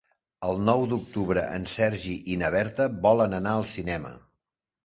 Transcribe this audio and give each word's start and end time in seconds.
El 0.45 0.55
nou 0.69 0.85
d'octubre 0.93 1.43
en 1.59 1.69
Sergi 1.73 2.15
i 2.33 2.39
na 2.45 2.51
Berta 2.57 2.89
volen 3.07 3.41
anar 3.43 3.55
al 3.59 3.69
cinema. 3.77 4.15